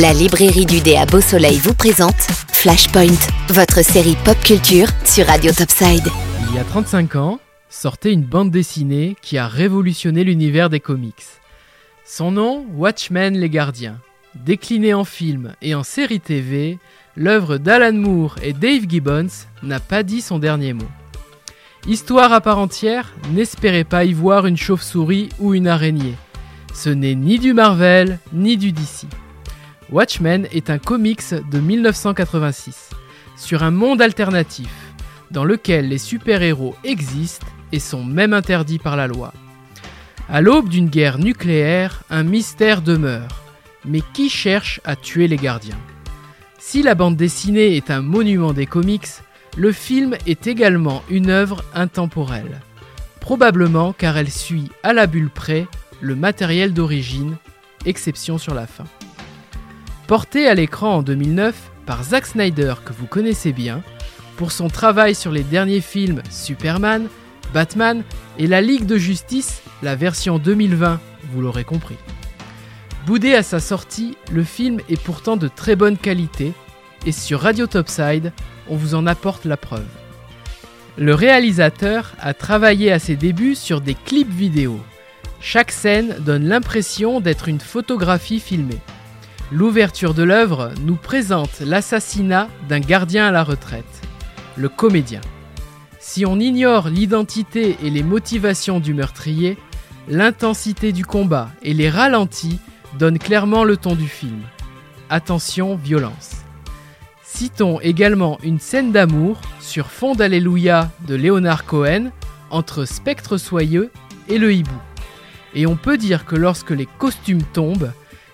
[0.00, 5.26] La librairie du dé à Beau Soleil vous présente Flashpoint, votre série pop culture sur
[5.26, 6.08] Radio Topside.
[6.48, 7.38] Il y a 35 ans,
[7.68, 11.26] sortait une bande dessinée qui a révolutionné l'univers des comics.
[12.06, 13.98] Son nom, Watchmen les Gardiens.
[14.34, 16.78] Décliné en film et en série TV,
[17.14, 19.28] l'œuvre d'Alan Moore et Dave Gibbons
[19.62, 20.88] n'a pas dit son dernier mot.
[21.86, 26.14] Histoire à part entière, n'espérez pas y voir une chauve-souris ou une araignée.
[26.72, 29.04] Ce n'est ni du Marvel, ni du DC.
[29.92, 32.90] Watchmen est un comics de 1986,
[33.36, 34.70] sur un monde alternatif,
[35.32, 39.32] dans lequel les super-héros existent et sont même interdits par la loi.
[40.28, 43.42] À l'aube d'une guerre nucléaire, un mystère demeure.
[43.84, 45.78] Mais qui cherche à tuer les gardiens?
[46.60, 49.08] Si la bande dessinée est un monument des comics,
[49.56, 52.60] le film est également une œuvre intemporelle.
[53.18, 55.66] Probablement car elle suit à la bulle près
[56.00, 57.36] le matériel d'origine,
[57.86, 58.84] exception sur la fin.
[60.10, 61.54] Porté à l'écran en 2009
[61.86, 63.80] par Zack Snyder que vous connaissez bien,
[64.36, 67.06] pour son travail sur les derniers films Superman,
[67.54, 68.02] Batman
[68.36, 70.98] et la Ligue de Justice, la version 2020,
[71.30, 71.94] vous l'aurez compris.
[73.06, 76.54] Boudé à sa sortie, le film est pourtant de très bonne qualité
[77.06, 78.32] et sur Radio Topside,
[78.68, 79.86] on vous en apporte la preuve.
[80.98, 84.80] Le réalisateur a travaillé à ses débuts sur des clips vidéo.
[85.40, 88.80] Chaque scène donne l'impression d'être une photographie filmée.
[89.52, 93.84] L'ouverture de l'œuvre nous présente l'assassinat d'un gardien à la retraite,
[94.56, 95.20] le comédien.
[95.98, 99.58] Si on ignore l'identité et les motivations du meurtrier,
[100.08, 102.60] l'intensité du combat et les ralentis
[102.96, 104.40] donnent clairement le ton du film.
[105.08, 106.36] Attention, violence.
[107.24, 112.12] Citons également une scène d'amour sur fond d'Alléluia de Léonard Cohen
[112.50, 113.90] entre Spectre Soyeux
[114.28, 114.80] et le hibou.
[115.54, 117.90] Et on peut dire que lorsque les costumes tombent,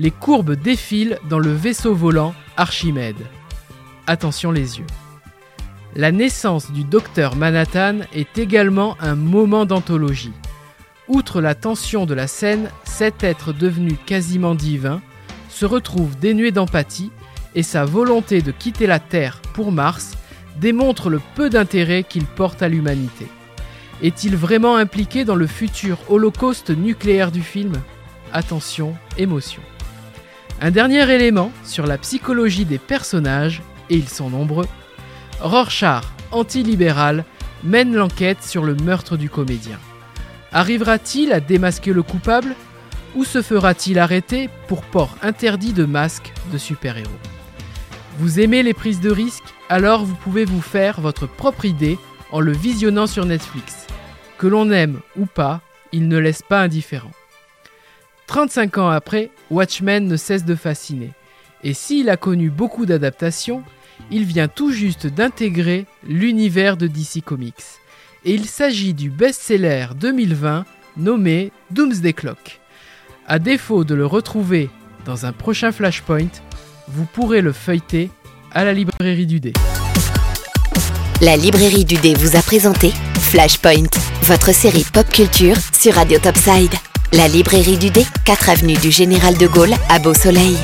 [0.00, 3.26] les courbes défilent dans le vaisseau volant Archimède.
[4.06, 4.86] Attention les yeux.
[5.94, 10.32] La naissance du docteur Manhattan est également un moment d'anthologie.
[11.06, 15.02] Outre la tension de la scène, cet être devenu quasiment divin
[15.50, 17.10] se retrouve dénué d'empathie
[17.54, 20.12] et sa volonté de quitter la Terre pour Mars
[20.56, 23.26] démontre le peu d'intérêt qu'il porte à l'humanité.
[24.02, 27.74] Est-il vraiment impliqué dans le futur holocauste nucléaire du film?
[28.32, 29.60] Attention, émotion.
[30.62, 34.68] Un dernier élément sur la psychologie des personnages, et ils sont nombreux.
[35.40, 37.24] Rorschach, antilibéral,
[37.64, 39.78] mène l'enquête sur le meurtre du comédien.
[40.52, 42.54] Arrivera-t-il à démasquer le coupable
[43.14, 47.10] ou se fera-t-il arrêter pour port interdit de masque de super-héros?
[48.18, 49.54] Vous aimez les prises de risques?
[49.68, 51.98] Alors vous pouvez vous faire votre propre idée
[52.32, 53.86] en le visionnant sur Netflix.
[54.38, 57.12] Que l'on aime ou pas, il ne laisse pas indifférent.
[58.30, 61.10] 35 ans après, Watchmen ne cesse de fasciner.
[61.64, 63.64] Et s'il a connu beaucoup d'adaptations,
[64.12, 67.56] il vient tout juste d'intégrer l'univers de DC Comics.
[68.24, 70.64] Et il s'agit du best-seller 2020
[70.96, 72.60] nommé Doomsday Clock.
[73.26, 74.70] À défaut de le retrouver
[75.04, 76.30] dans un prochain Flashpoint,
[76.86, 78.10] vous pourrez le feuilleter
[78.52, 79.52] à la librairie du dé.
[81.20, 83.90] La librairie du dé vous a présenté Flashpoint,
[84.22, 86.89] votre série pop culture sur Radio Topside.
[87.12, 90.56] La librairie du dé, 4 avenue du Général de Gaulle à Beau Soleil.